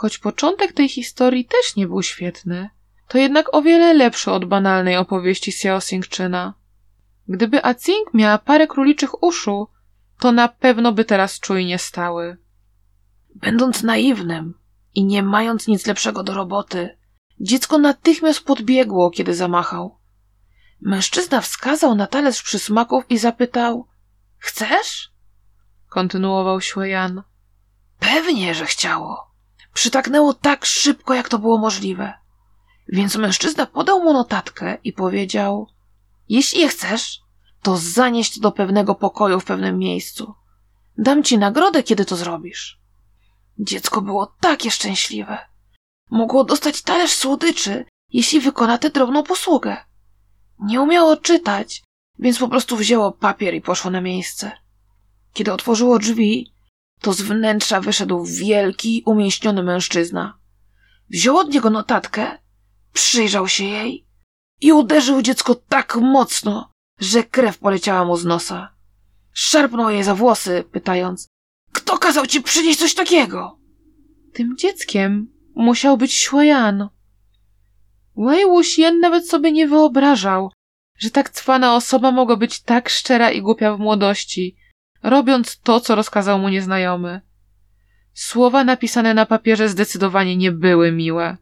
Choć 0.00 0.18
początek 0.18 0.72
tej 0.72 0.88
historii 0.88 1.44
też 1.44 1.76
nie 1.76 1.86
był 1.86 2.02
świetny, 2.02 2.70
to 3.08 3.18
jednak 3.18 3.54
o 3.54 3.62
wiele 3.62 3.94
lepszy 3.94 4.30
od 4.30 4.44
banalnej 4.44 4.96
opowieści 4.96 5.50
Xiao 5.50 5.76
Xingczyna. 5.76 6.54
Gdyby 7.28 7.64
Acing 7.64 8.14
miała 8.14 8.38
parę 8.38 8.66
króliczych 8.66 9.22
uszu, 9.22 9.68
to 10.18 10.32
na 10.32 10.48
pewno 10.48 10.92
by 10.92 11.04
teraz 11.04 11.40
czujnie 11.40 11.78
stały. 11.78 12.36
Będąc 13.34 13.82
naiwnym 13.82 14.54
i 14.94 15.04
nie 15.04 15.22
mając 15.22 15.66
nic 15.66 15.86
lepszego 15.86 16.22
do 16.22 16.34
roboty, 16.34 16.98
dziecko 17.40 17.78
natychmiast 17.78 18.44
podbiegło, 18.44 19.10
kiedy 19.10 19.34
zamachał. 19.34 19.98
Mężczyzna 20.80 21.40
wskazał 21.40 21.94
na 21.94 22.06
talerz 22.06 22.42
przysmaków 22.42 23.04
i 23.10 23.18
zapytał: 23.18 23.86
Chcesz? 24.38 25.12
Kontynuował 25.88 26.58
Jan. 26.84 27.22
Pewnie, 27.98 28.54
że 28.54 28.66
chciało. 28.66 29.29
Przytaknęło 29.74 30.34
tak 30.34 30.64
szybko, 30.64 31.14
jak 31.14 31.28
to 31.28 31.38
było 31.38 31.58
możliwe. 31.58 32.12
Więc 32.88 33.16
mężczyzna 33.16 33.66
podał 33.66 34.00
mu 34.00 34.12
notatkę 34.12 34.78
i 34.84 34.92
powiedział: 34.92 35.66
Jeśli 36.28 36.60
je 36.60 36.68
chcesz, 36.68 37.20
to 37.62 37.76
zanieść 37.76 38.40
do 38.40 38.52
pewnego 38.52 38.94
pokoju 38.94 39.40
w 39.40 39.44
pewnym 39.44 39.78
miejscu. 39.78 40.34
Dam 40.98 41.22
ci 41.22 41.38
nagrodę, 41.38 41.82
kiedy 41.82 42.04
to 42.04 42.16
zrobisz. 42.16 42.80
Dziecko 43.58 44.02
było 44.02 44.34
takie 44.40 44.70
szczęśliwe. 44.70 45.38
Mogło 46.10 46.44
dostać 46.44 46.82
talerz 46.82 47.12
słodyczy, 47.12 47.84
jeśli 48.12 48.40
wykona 48.40 48.78
tę 48.78 48.90
drobną 48.90 49.22
posługę. 49.22 49.76
Nie 50.58 50.80
umiało 50.80 51.16
czytać, 51.16 51.82
więc 52.18 52.38
po 52.38 52.48
prostu 52.48 52.76
wzięło 52.76 53.12
papier 53.12 53.54
i 53.54 53.60
poszło 53.60 53.90
na 53.90 54.00
miejsce. 54.00 54.52
Kiedy 55.32 55.52
otworzyło 55.52 55.98
drzwi, 55.98 56.52
to 57.00 57.12
z 57.12 57.22
wnętrza 57.22 57.80
wyszedł 57.80 58.24
wielki, 58.24 59.02
umięśniony 59.06 59.62
mężczyzna. 59.62 60.38
Wziął 61.10 61.38
od 61.38 61.54
niego 61.54 61.70
notatkę, 61.70 62.38
przyjrzał 62.92 63.48
się 63.48 63.64
jej 63.64 64.06
i 64.60 64.72
uderzył 64.72 65.22
dziecko 65.22 65.54
tak 65.54 65.96
mocno, 65.96 66.70
że 66.98 67.24
krew 67.24 67.58
poleciała 67.58 68.04
mu 68.04 68.16
z 68.16 68.24
nosa. 68.24 68.74
Szarpnął 69.32 69.90
je 69.90 70.04
za 70.04 70.14
włosy, 70.14 70.64
pytając: 70.72 71.28
Kto 71.72 71.98
kazał 71.98 72.26
ci 72.26 72.42
przynieść 72.42 72.78
coś 72.78 72.94
takiego? 72.94 73.58
Tym 74.32 74.56
dzieckiem 74.56 75.32
musiał 75.54 75.96
być 75.96 76.28
Xueyan. 76.28 76.88
Wei 78.16 78.44
Wuxian 78.44 79.00
nawet 79.00 79.28
sobie 79.28 79.52
nie 79.52 79.68
wyobrażał, 79.68 80.50
że 80.98 81.10
tak 81.10 81.30
cwana 81.30 81.74
osoba 81.74 82.10
mogła 82.12 82.36
być 82.36 82.62
tak 82.62 82.88
szczera 82.88 83.30
i 83.30 83.42
głupia 83.42 83.76
w 83.76 83.78
młodości, 83.78 84.56
robiąc 85.02 85.60
to, 85.60 85.80
co 85.80 85.94
rozkazał 85.94 86.38
mu 86.38 86.48
nieznajomy. 86.48 87.20
Słowa 88.12 88.64
napisane 88.64 89.14
na 89.14 89.26
papierze 89.26 89.68
zdecydowanie 89.68 90.36
nie 90.36 90.52
były 90.52 90.92
miłe. 90.92 91.36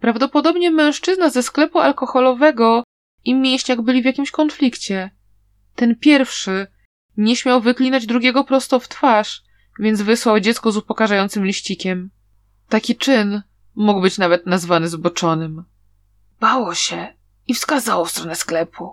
Prawdopodobnie 0.00 0.70
mężczyzna 0.70 1.30
ze 1.30 1.42
sklepu 1.42 1.78
alkoholowego 1.78 2.84
i 3.24 3.34
mięśniak 3.34 3.82
byli 3.82 4.02
w 4.02 4.04
jakimś 4.04 4.30
konflikcie. 4.30 5.10
Ten 5.74 5.96
pierwszy 5.96 6.66
nie 7.16 7.36
śmiał 7.36 7.60
wyklinać 7.60 8.06
drugiego 8.06 8.44
prosto 8.44 8.80
w 8.80 8.88
twarz, 8.88 9.42
więc 9.78 10.02
wysłał 10.02 10.40
dziecko 10.40 10.72
z 10.72 10.76
upokarzającym 10.76 11.46
liścikiem. 11.46 12.10
Taki 12.68 12.96
czyn 12.96 13.42
mógł 13.74 14.00
być 14.00 14.18
nawet 14.18 14.46
nazwany 14.46 14.88
zboczonym. 14.88 15.64
Bało 16.40 16.74
się 16.74 17.14
i 17.46 17.54
wskazało 17.54 18.04
w 18.04 18.10
stronę 18.10 18.36
sklepu. 18.36 18.92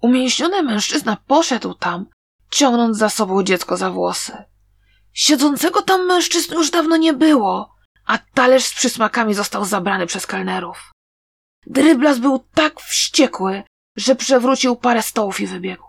Umięśniony 0.00 0.62
mężczyzna 0.62 1.16
poszedł 1.26 1.74
tam, 1.74 2.06
ciągnąc 2.54 2.96
za 2.96 3.10
sobą 3.10 3.42
dziecko 3.42 3.76
za 3.76 3.90
włosy. 3.90 4.44
Siedzącego 5.12 5.82
tam 5.82 6.06
mężczyzny 6.06 6.56
już 6.56 6.70
dawno 6.70 6.96
nie 6.96 7.12
było, 7.12 7.74
a 8.06 8.18
talerz 8.18 8.64
z 8.64 8.74
przysmakami 8.74 9.34
został 9.34 9.64
zabrany 9.64 10.06
przez 10.06 10.26
kelnerów. 10.26 10.92
Dryblas 11.66 12.18
był 12.18 12.44
tak 12.54 12.80
wściekły, 12.80 13.62
że 13.96 14.14
przewrócił 14.14 14.76
parę 14.76 15.02
stołów 15.02 15.40
i 15.40 15.46
wybiegł. 15.46 15.84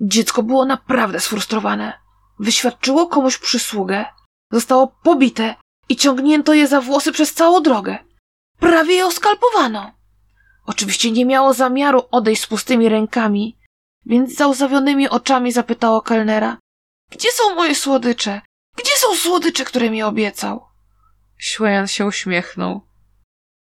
Dziecko 0.00 0.42
było 0.42 0.64
naprawdę 0.64 1.20
sfrustrowane. 1.20 1.92
Wyświadczyło 2.38 3.06
komuś 3.06 3.38
przysługę, 3.38 4.04
zostało 4.52 4.86
pobite 5.02 5.54
i 5.88 5.96
ciągnięto 5.96 6.54
je 6.54 6.68
za 6.68 6.80
włosy 6.80 7.12
przez 7.12 7.34
całą 7.34 7.62
drogę. 7.62 7.98
Prawie 8.58 8.94
je 8.94 9.06
oskalpowano. 9.06 9.92
Oczywiście 10.66 11.10
nie 11.10 11.24
miało 11.26 11.54
zamiaru 11.54 12.02
odejść 12.10 12.42
z 12.42 12.46
pustymi 12.46 12.88
rękami, 12.88 13.58
więc 14.06 14.34
załzawionymi 14.34 15.08
oczami 15.08 15.52
zapytało 15.52 16.02
kelnera: 16.02 16.58
Gdzie 17.10 17.28
są 17.32 17.54
moje 17.54 17.74
słodycze? 17.74 18.40
Gdzie 18.76 18.92
są 18.96 19.14
słodycze, 19.14 19.64
które 19.64 19.90
mi 19.90 20.02
obiecał? 20.02 20.66
Świejan 21.38 21.86
się 21.86 22.06
uśmiechnął. 22.06 22.80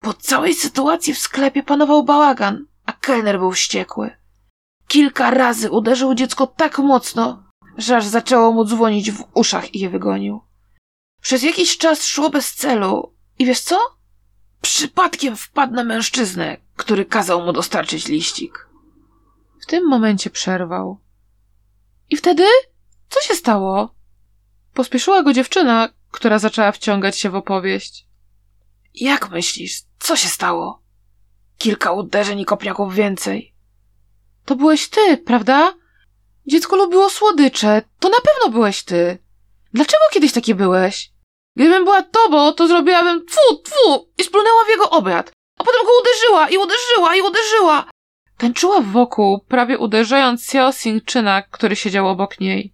Po 0.01 0.13
całej 0.13 0.53
sytuacji 0.53 1.13
w 1.13 1.19
sklepie 1.19 1.63
panował 1.63 2.03
bałagan, 2.03 2.65
a 2.85 2.93
kelner 2.93 3.39
był 3.39 3.51
wściekły. 3.51 4.17
Kilka 4.87 5.31
razy 5.31 5.71
uderzył 5.71 6.13
dziecko 6.13 6.47
tak 6.47 6.79
mocno, 6.79 7.43
że 7.77 7.97
aż 7.97 8.05
zaczęło 8.05 8.51
mu 8.51 8.65
dzwonić 8.65 9.11
w 9.11 9.23
uszach 9.33 9.75
i 9.75 9.79
je 9.79 9.89
wygonił. 9.89 10.41
Przez 11.21 11.43
jakiś 11.43 11.77
czas 11.77 12.05
szło 12.05 12.29
bez 12.29 12.53
celu 12.53 13.13
i 13.39 13.45
wiesz 13.45 13.59
co? 13.59 14.01
przypadkiem 14.61 15.37
wpadł 15.37 15.73
na 15.73 15.83
mężczyznę, 15.83 16.57
który 16.75 17.05
kazał 17.05 17.41
mu 17.45 17.53
dostarczyć 17.53 18.07
liścik. 18.07 18.70
Tym 19.71 19.87
momencie 19.87 20.29
przerwał. 20.29 20.99
I 22.09 22.17
wtedy? 22.17 22.43
Co 23.09 23.21
się 23.21 23.35
stało? 23.35 23.95
Pospieszyła 24.73 25.23
go 25.23 25.33
dziewczyna, 25.33 25.89
która 26.11 26.39
zaczęła 26.39 26.71
wciągać 26.71 27.19
się 27.19 27.29
w 27.29 27.35
opowieść. 27.35 28.07
Jak 28.93 29.29
myślisz, 29.29 29.81
co 29.99 30.15
się 30.15 30.27
stało? 30.27 30.81
Kilka 31.57 31.91
uderzeń 31.91 32.39
i 32.39 32.45
kopniaków 32.45 32.95
więcej. 32.95 33.53
To 34.45 34.55
byłeś 34.55 34.89
ty, 34.89 35.17
prawda? 35.17 35.73
Dziecko 36.47 36.75
lubiło 36.75 37.09
słodycze. 37.09 37.81
To 37.99 38.09
na 38.09 38.17
pewno 38.17 38.51
byłeś 38.51 38.83
ty. 38.83 39.17
Dlaczego 39.73 40.03
kiedyś 40.11 40.31
taki 40.31 40.55
byłeś? 40.55 41.11
Gdybym 41.55 41.83
była 41.83 42.03
tobą, 42.03 42.53
to 42.53 42.67
zrobiłabym 42.67 43.25
tfu, 43.25 43.55
tfu 43.55 44.11
i 44.17 44.23
splunęła 44.23 44.65
w 44.65 44.69
jego 44.69 44.89
obiad. 44.89 45.31
A 45.59 45.63
potem 45.63 45.81
go 45.85 45.91
uderzyła 46.01 46.49
i 46.49 46.57
uderzyła 46.57 47.15
i 47.15 47.21
uderzyła. 47.21 47.90
Tańczyła 48.41 48.81
wokół, 48.81 49.39
prawie 49.47 49.77
uderzając 49.77 50.43
Xiao 50.43 50.71
Singczyna, 50.71 51.41
który 51.41 51.75
siedział 51.75 52.07
obok 52.07 52.39
niej. 52.39 52.73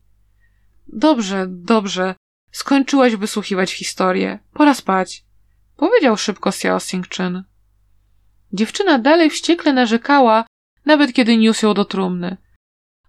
Dobrze, 0.87 1.45
dobrze. 1.47 2.15
Skończyłaś 2.51 3.15
wysłuchiwać 3.15 3.71
historię. 3.71 4.39
Pora 4.53 4.73
spać. 4.73 5.23
Powiedział 5.77 6.17
szybko 6.17 6.49
Xiao 6.49 6.79
Singczyn. 6.79 7.43
Dziewczyna 8.53 8.99
dalej 8.99 9.29
wściekle 9.29 9.73
narzekała, 9.73 10.45
nawet 10.85 11.13
kiedy 11.13 11.37
niósł 11.37 11.65
ją 11.65 11.73
do 11.73 11.85
trumny. 11.85 12.37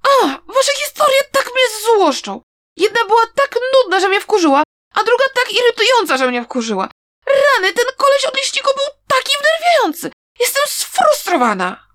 A, 0.03 0.27
wasze 0.29 0.73
historie 0.85 1.19
tak 1.33 1.45
mnie 1.45 1.65
złoszczą. 1.85 2.41
Jedna 2.77 3.05
była 3.05 3.23
tak 3.35 3.55
nudna, 3.75 4.01
że 4.01 4.09
mnie 4.09 4.21
wkurzyła, 4.21 4.63
a 4.95 5.05
druga 5.05 5.25
tak 5.35 5.53
irytująca, 5.53 6.17
że 6.17 6.29
mnie 6.29 6.45
wkurzyła. 6.45 6.91
Rany, 7.27 7.73
ten 7.73 7.87
koleś 7.97 8.25
od 8.29 8.37
liściku 8.37 8.71
był 8.77 9.17
taki 9.17 9.33
wnerwiający. 9.41 10.13
Jestem 10.41 10.63
sfrustrowana. 10.67 11.88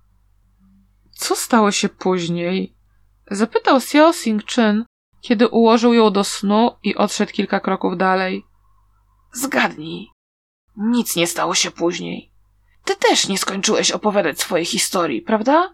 Co 1.14 1.36
stało 1.36 1.72
się 1.72 1.90
później? 1.90 2.76
Zapytał 3.32 3.78
Xiao 3.78 4.12
Sing-chun, 4.12 4.84
kiedy 5.22 5.48
ułożył 5.48 5.94
ją 5.94 6.12
do 6.12 6.24
snu 6.24 6.72
i 6.84 6.96
odszedł 6.96 7.32
kilka 7.32 7.60
kroków 7.60 7.98
dalej. 7.98 8.46
Zgadnij. 9.34 10.10
Nic 10.78 11.16
nie 11.16 11.28
stało 11.28 11.56
się 11.56 11.72
później. 11.72 12.32
Ty 12.86 12.96
też 12.96 13.28
nie 13.28 13.38
skończyłeś 13.38 13.92
opowiadać 13.92 14.40
swojej 14.40 14.66
historii, 14.66 15.22
prawda? 15.22 15.74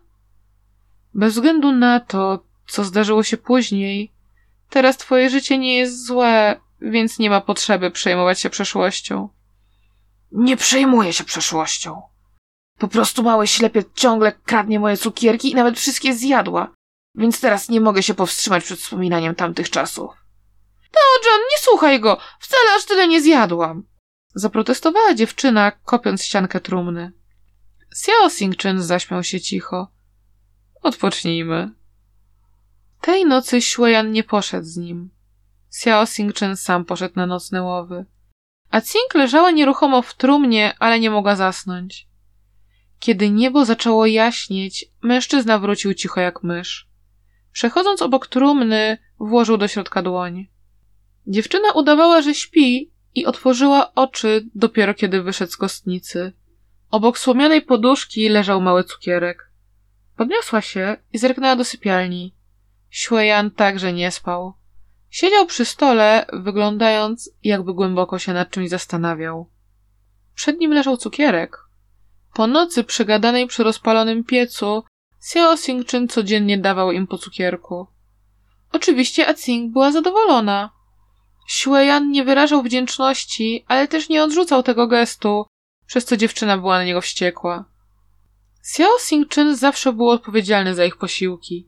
Bez 1.13 1.33
względu 1.33 1.71
na 1.71 1.99
to, 1.99 2.43
co 2.67 2.83
zdarzyło 2.83 3.23
się 3.23 3.37
później, 3.37 4.11
teraz 4.69 4.97
twoje 4.97 5.29
życie 5.29 5.57
nie 5.57 5.77
jest 5.77 6.05
złe, 6.05 6.61
więc 6.81 7.19
nie 7.19 7.29
ma 7.29 7.41
potrzeby 7.41 7.91
przejmować 7.91 8.39
się 8.39 8.49
przeszłością. 8.49 9.29
Nie 10.31 10.57
przejmuję 10.57 11.13
się 11.13 11.23
przeszłością. 11.23 12.01
Po 12.79 12.87
prostu 12.87 13.23
mały 13.23 13.47
ślepiec 13.47 13.87
ciągle 13.95 14.31
kradnie 14.31 14.79
moje 14.79 14.97
cukierki 14.97 15.51
i 15.51 15.55
nawet 15.55 15.79
wszystkie 15.79 16.13
zjadła, 16.13 16.73
więc 17.15 17.41
teraz 17.41 17.69
nie 17.69 17.81
mogę 17.81 18.03
się 18.03 18.13
powstrzymać 18.13 18.63
przed 18.63 18.79
wspominaniem 18.79 19.35
tamtych 19.35 19.69
czasów. 19.69 20.11
No, 20.93 20.99
John, 21.25 21.39
nie 21.51 21.57
słuchaj 21.59 21.99
go! 21.99 22.17
Wcale 22.39 22.75
aż 22.77 22.85
tyle 22.85 23.07
nie 23.07 23.21
zjadłam! 23.21 23.83
Zaprotestowała 24.35 25.13
dziewczyna, 25.13 25.71
kopiąc 25.71 26.23
ściankę 26.23 26.59
trumny. 26.59 27.11
Xiao 27.91 28.29
Singchen 28.29 28.83
zaśmiał 28.83 29.23
się 29.23 29.41
cicho. 29.41 29.87
Odpocznijmy. 30.81 31.71
Tej 33.01 33.25
nocy 33.25 33.57
Xueyan 33.57 34.11
nie 34.11 34.23
poszedł 34.23 34.65
z 34.65 34.77
nim. 34.77 35.09
Xiao 35.69 36.05
Singchen 36.05 36.57
sam 36.57 36.85
poszedł 36.85 37.13
na 37.15 37.25
nocne 37.25 37.63
łowy. 37.63 38.05
A 38.71 38.81
Cing 38.81 39.15
leżała 39.15 39.51
nieruchomo 39.51 40.01
w 40.01 40.13
trumnie, 40.13 40.73
ale 40.79 40.99
nie 40.99 41.09
mogła 41.09 41.35
zasnąć. 41.35 42.08
Kiedy 42.99 43.29
niebo 43.29 43.65
zaczęło 43.65 44.05
jaśnieć, 44.05 44.85
mężczyzna 45.01 45.59
wrócił 45.59 45.93
cicho 45.93 46.21
jak 46.21 46.43
mysz. 46.43 46.89
Przechodząc 47.51 48.01
obok 48.01 48.27
trumny, 48.27 48.97
włożył 49.19 49.57
do 49.57 49.67
środka 49.67 50.01
dłoń. 50.01 50.47
Dziewczyna 51.27 51.71
udawała, 51.71 52.21
że 52.21 52.35
śpi 52.35 52.91
i 53.15 53.25
otworzyła 53.25 53.93
oczy 53.93 54.45
dopiero 54.55 54.93
kiedy 54.93 55.21
wyszedł 55.21 55.51
z 55.51 55.57
kostnicy. 55.57 56.33
Obok 56.91 57.19
słomianej 57.19 57.61
poduszki 57.61 58.29
leżał 58.29 58.61
mały 58.61 58.83
cukierek. 58.83 59.51
Podniosła 60.17 60.61
się 60.61 60.97
i 61.13 61.17
zerknęła 61.17 61.55
do 61.55 61.63
sypialni. 61.63 62.35
Xueyan 62.91 63.51
także 63.51 63.93
nie 63.93 64.11
spał. 64.11 64.53
Siedział 65.09 65.45
przy 65.45 65.65
stole, 65.65 66.25
wyglądając, 66.33 67.31
jakby 67.43 67.73
głęboko 67.73 68.19
się 68.19 68.33
nad 68.33 68.49
czymś 68.49 68.69
zastanawiał. 68.69 69.49
Przed 70.35 70.59
nim 70.59 70.73
leżał 70.73 70.97
cukierek. 70.97 71.68
Po 72.33 72.47
nocy 72.47 72.83
przegadanej 72.83 73.47
przy 73.47 73.63
rozpalonym 73.63 74.23
piecu, 74.23 74.83
Xiao 75.21 75.57
Singczyn 75.57 76.07
codziennie 76.07 76.57
dawał 76.57 76.91
im 76.91 77.07
po 77.07 77.17
cukierku. 77.17 77.87
Oczywiście 78.71 79.27
Acing 79.27 79.73
była 79.73 79.91
zadowolona. 79.91 80.69
Xueyan 81.49 82.11
nie 82.11 82.23
wyrażał 82.23 82.63
wdzięczności, 82.63 83.65
ale 83.67 83.87
też 83.87 84.09
nie 84.09 84.23
odrzucał 84.23 84.63
tego 84.63 84.87
gestu, 84.87 85.45
przez 85.87 86.05
co 86.05 86.17
dziewczyna 86.17 86.57
była 86.57 86.77
na 86.77 86.83
niego 86.83 87.01
wściekła. 87.01 87.65
Xiao 88.61 88.99
Singczyn 88.99 89.55
zawsze 89.55 89.93
był 89.93 90.09
odpowiedzialny 90.09 90.75
za 90.75 90.85
ich 90.85 90.97
posiłki. 90.97 91.67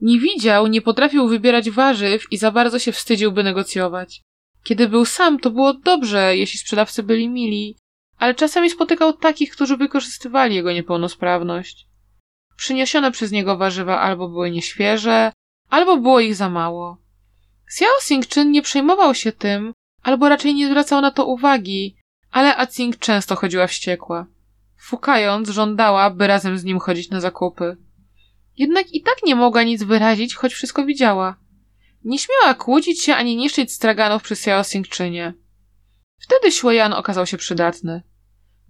Nie 0.00 0.20
widział, 0.20 0.66
nie 0.66 0.82
potrafił 0.82 1.28
wybierać 1.28 1.70
warzyw 1.70 2.24
i 2.30 2.38
za 2.38 2.50
bardzo 2.50 2.78
się 2.78 2.92
wstydził, 2.92 3.32
by 3.32 3.42
negocjować. 3.42 4.22
Kiedy 4.62 4.88
był 4.88 5.04
sam, 5.04 5.38
to 5.38 5.50
było 5.50 5.74
dobrze, 5.74 6.36
jeśli 6.36 6.58
sprzedawcy 6.58 7.02
byli 7.02 7.28
mili, 7.28 7.76
ale 8.20 8.34
czasami 8.34 8.70
spotykał 8.70 9.12
takich, 9.12 9.52
którzy 9.52 9.76
wykorzystywali 9.76 10.54
jego 10.54 10.72
niepełnosprawność. 10.72 11.86
Przyniesione 12.56 13.12
przez 13.12 13.32
niego 13.32 13.56
warzywa 13.56 14.00
albo 14.00 14.28
były 14.28 14.50
nieświeże, 14.50 15.32
albo 15.70 15.96
było 15.96 16.20
ich 16.20 16.34
za 16.34 16.50
mało. 16.50 16.98
Xiao 17.66 18.00
Singczyn 18.00 18.50
nie 18.50 18.62
przejmował 18.62 19.14
się 19.14 19.32
tym, 19.32 19.72
albo 20.02 20.28
raczej 20.28 20.54
nie 20.54 20.66
zwracał 20.66 21.00
na 21.00 21.10
to 21.10 21.26
uwagi, 21.26 21.96
ale 22.30 22.56
Acing 22.56 22.98
często 22.98 23.36
chodziła 23.36 23.66
wściekła. 23.66 24.26
Fukając, 24.78 25.48
żądała, 25.48 26.10
by 26.10 26.26
razem 26.26 26.58
z 26.58 26.64
nim 26.64 26.78
chodzić 26.78 27.10
na 27.10 27.20
zakupy. 27.20 27.76
Jednak 28.56 28.94
i 28.94 29.02
tak 29.02 29.16
nie 29.26 29.34
mogła 29.34 29.62
nic 29.62 29.82
wyrazić, 29.82 30.34
choć 30.34 30.54
wszystko 30.54 30.84
widziała. 30.84 31.36
Nie 32.04 32.18
śmiała 32.18 32.54
kłócić 32.54 33.02
się 33.02 33.14
ani 33.14 33.36
niszczyć 33.36 33.72
straganów 33.72 34.22
przy 34.22 34.34
Xiao 34.34 34.64
Singczynie. 34.64 35.34
Wtedy 36.18 36.48
Xueyan 36.48 36.92
okazał 36.92 37.26
się 37.26 37.36
przydatny. 37.36 38.09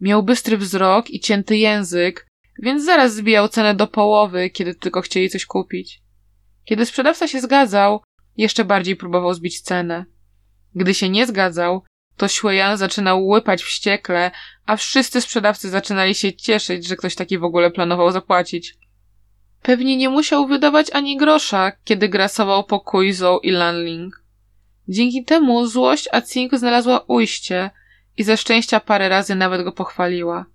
Miał 0.01 0.23
bystry 0.23 0.59
wzrok 0.59 1.11
i 1.11 1.21
cięty 1.21 1.57
język, 1.57 2.27
więc 2.63 2.85
zaraz 2.85 3.15
zbijał 3.15 3.49
cenę 3.49 3.75
do 3.75 3.87
połowy, 3.87 4.51
kiedy 4.51 4.75
tylko 4.75 5.01
chcieli 5.01 5.31
coś 5.31 5.47
kupić. 5.47 6.03
Kiedy 6.65 6.87
sprzedawca 6.87 7.29
się 7.29 7.41
zgadzał, 7.41 8.03
jeszcze 8.37 8.65
bardziej 8.65 8.97
próbował 8.97 9.35
zbić 9.35 9.61
cenę. 9.61 10.05
Gdy 10.75 10.95
się 10.95 11.09
nie 11.09 11.27
zgadzał, 11.27 11.83
to 12.17 12.27
Xueyan 12.27 12.77
zaczynał 12.77 13.27
łypać 13.27 13.63
wściekle, 13.63 14.31
a 14.67 14.77
wszyscy 14.77 15.21
sprzedawcy 15.21 15.71
zaczynali 15.71 16.15
się 16.15 16.33
cieszyć, 16.33 16.87
że 16.87 16.97
ktoś 16.97 17.15
taki 17.15 17.39
w 17.39 17.45
ogóle 17.45 17.71
planował 17.71 18.13
zapłacić. 18.13 18.75
Pewnie 19.63 19.97
nie 19.97 20.09
musiał 20.09 20.47
wydawać 20.47 20.91
ani 20.93 21.17
grosza, 21.17 21.73
kiedy 21.85 22.09
grasował 22.09 22.65
po 22.65 22.81
Kuizou 22.81 23.39
i 23.39 23.51
Lanling. 23.51 24.25
Dzięki 24.89 25.25
temu 25.25 25.67
złość 25.67 26.09
Acing 26.13 26.55
znalazła 26.55 27.05
ujście 27.07 27.71
i 28.17 28.25
ze 28.25 28.37
szczęścia 28.37 28.81
parę 28.81 29.09
razy 29.09 29.35
nawet 29.35 29.65
go 29.65 29.73
pochwaliła. 29.73 30.47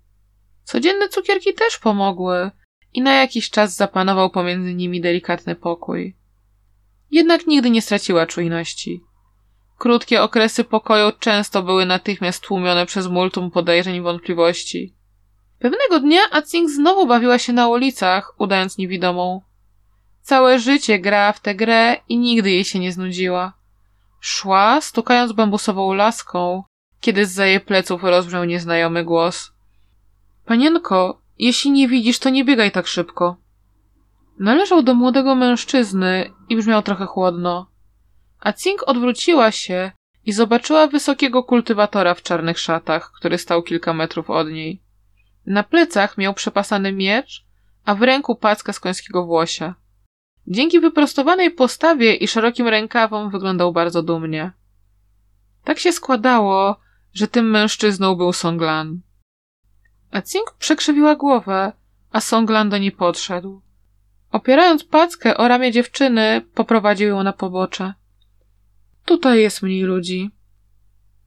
Codzienne 0.64 1.08
cukierki 1.08 1.54
też 1.54 1.78
pomogły 1.78 2.50
i 2.94 3.02
na 3.02 3.14
jakiś 3.14 3.50
czas 3.50 3.76
zapanował 3.76 4.30
pomiędzy 4.30 4.74
nimi 4.74 5.00
delikatny 5.00 5.54
pokój. 5.54 6.16
Jednak 7.10 7.46
nigdy 7.46 7.70
nie 7.70 7.82
straciła 7.82 8.26
czujności. 8.26 9.00
Krótkie 9.78 10.22
okresy 10.22 10.64
pokoju 10.64 11.12
często 11.18 11.62
były 11.62 11.86
natychmiast 11.86 12.42
tłumione 12.42 12.86
przez 12.86 13.06
multum 13.06 13.50
podejrzeń 13.50 13.94
i 13.94 14.00
wątpliwości. 14.00 14.94
Pewnego 15.58 16.00
dnia 16.00 16.20
Acing 16.30 16.70
znowu 16.70 17.06
bawiła 17.06 17.38
się 17.38 17.52
na 17.52 17.68
ulicach, 17.68 18.34
udając 18.38 18.78
niewidomą. 18.78 19.42
Całe 20.22 20.58
życie 20.58 20.98
grała 20.98 21.32
w 21.32 21.40
tę 21.40 21.54
grę 21.54 21.96
i 22.08 22.18
nigdy 22.18 22.50
jej 22.50 22.64
się 22.64 22.78
nie 22.78 22.92
znudziła. 22.92 23.52
Szła, 24.20 24.80
stukając 24.80 25.32
bambusową 25.32 25.94
laską, 25.94 26.62
kiedy 27.06 27.26
z 27.26 27.36
jej 27.36 27.60
pleców 27.60 28.02
rozbrzmiał 28.02 28.44
nieznajomy 28.44 29.04
głos. 29.04 29.52
Panienko, 30.44 31.22
jeśli 31.38 31.70
nie 31.70 31.88
widzisz, 31.88 32.18
to 32.18 32.30
nie 32.30 32.44
biegaj 32.44 32.70
tak 32.70 32.86
szybko. 32.86 33.36
Należał 34.38 34.82
do 34.82 34.94
młodego 34.94 35.34
mężczyzny 35.34 36.30
i 36.48 36.56
brzmiał 36.56 36.82
trochę 36.82 37.06
chłodno. 37.06 37.70
A 38.40 38.52
Cink 38.52 38.82
odwróciła 38.86 39.50
się 39.50 39.92
i 40.24 40.32
zobaczyła 40.32 40.86
wysokiego 40.86 41.42
kultywatora 41.44 42.14
w 42.14 42.22
czarnych 42.22 42.58
szatach, 42.58 43.12
który 43.16 43.38
stał 43.38 43.62
kilka 43.62 43.92
metrów 43.92 44.30
od 44.30 44.48
niej. 44.48 44.82
Na 45.46 45.62
plecach 45.62 46.18
miał 46.18 46.34
przepasany 46.34 46.92
miecz, 46.92 47.44
a 47.84 47.94
w 47.94 48.02
ręku 48.02 48.36
packa 48.36 48.72
z 48.72 48.80
końskiego 48.80 49.26
włosia. 49.26 49.74
Dzięki 50.46 50.80
wyprostowanej 50.80 51.50
postawie 51.50 52.14
i 52.14 52.28
szerokim 52.28 52.68
rękawom 52.68 53.30
wyglądał 53.30 53.72
bardzo 53.72 54.02
dumnie. 54.02 54.52
Tak 55.64 55.78
się 55.78 55.92
składało, 55.92 56.85
że 57.16 57.28
tym 57.28 57.50
mężczyzną 57.50 58.14
był 58.14 58.32
Songlan. 58.32 59.00
A 60.10 60.22
przekrzywiła 60.58 61.16
głowę, 61.16 61.72
a 62.12 62.20
Songlan 62.20 62.68
do 62.68 62.78
niej 62.78 62.92
podszedł. 62.92 63.62
Opierając 64.32 64.84
packę 64.84 65.36
o 65.36 65.48
ramię 65.48 65.72
dziewczyny, 65.72 66.42
poprowadził 66.54 67.08
ją 67.08 67.22
na 67.22 67.32
pobocze. 67.32 67.94
Tutaj 69.04 69.40
jest 69.40 69.62
mniej 69.62 69.82
ludzi. 69.82 70.30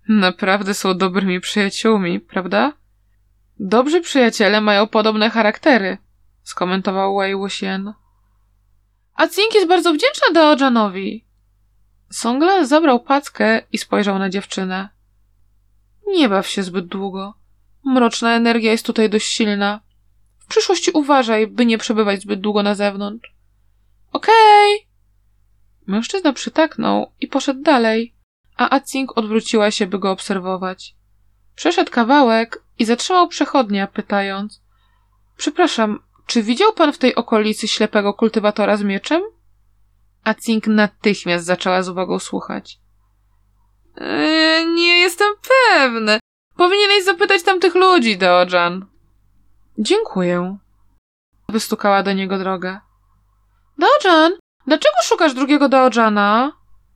Naprawdę 0.09 0.73
są 0.73 0.97
dobrymi 0.97 1.39
przyjaciółmi, 1.39 2.19
prawda? 2.19 2.73
Dobrzy 3.59 4.01
przyjaciele 4.01 4.61
mają 4.61 4.87
podobne 4.87 5.29
charaktery, 5.29 5.97
skomentował 6.43 7.17
Wei 7.17 7.35
Wuxian. 7.35 7.93
A 9.15 9.27
Cink 9.27 9.53
jest 9.55 9.67
bardzo 9.67 9.93
wdzięczna 9.93 10.27
Daojanowi. 10.33 11.25
Songlan 12.11 12.67
zabrał 12.67 12.99
packę 12.99 13.61
i 13.71 13.77
spojrzał 13.77 14.19
na 14.19 14.29
dziewczynę. 14.29 14.98
Nie 16.09 16.29
baw 16.29 16.47
się 16.47 16.63
zbyt 16.63 16.87
długo. 16.87 17.33
Mroczna 17.83 18.35
energia 18.35 18.71
jest 18.71 18.85
tutaj 18.85 19.09
dość 19.09 19.27
silna. 19.27 19.79
W 20.39 20.47
przyszłości 20.47 20.91
uważaj, 20.91 21.47
by 21.47 21.65
nie 21.65 21.77
przebywać 21.77 22.21
zbyt 22.21 22.41
długo 22.41 22.63
na 22.63 22.75
zewnątrz. 22.75 23.35
Okej! 24.11 24.87
Mężczyzna 25.87 26.33
przytaknął 26.33 27.11
i 27.21 27.27
poszedł 27.27 27.61
dalej, 27.61 28.13
a 28.57 28.69
Acing 28.69 29.17
odwróciła 29.17 29.71
się, 29.71 29.87
by 29.87 29.99
go 29.99 30.11
obserwować. 30.11 30.95
Przeszedł 31.55 31.91
kawałek 31.91 32.63
i 32.79 32.85
zatrzymał 32.85 33.27
przechodnia, 33.27 33.87
pytając: 33.87 34.61
Przepraszam, 35.37 35.99
czy 36.25 36.43
widział 36.43 36.73
pan 36.73 36.93
w 36.93 36.97
tej 36.97 37.15
okolicy 37.15 37.67
ślepego 37.67 38.13
kultywatora 38.13 38.77
z 38.77 38.83
mieczem? 38.83 39.21
Acing 40.23 40.67
natychmiast 40.67 41.45
zaczęła 41.45 41.83
z 41.83 41.89
uwagą 41.89 42.19
słuchać. 42.19 42.79
Eee, 43.97 44.67
nie 44.67 44.99
jestem 44.99 45.33
pewny. 45.69 46.19
Powinieneś 46.55 47.03
zapytać 47.03 47.43
tamtych 47.43 47.75
ludzi, 47.75 48.17
Deojan. 48.17 48.85
Dziękuję. 49.77 50.57
Wystukała 51.49 52.03
do 52.03 52.13
niego 52.13 52.37
drogę. 52.37 52.79
Deojan, 53.77 54.31
dlaczego 54.67 54.95
szukasz 55.03 55.33
drugiego 55.33 55.69
Deojana? 55.69 56.58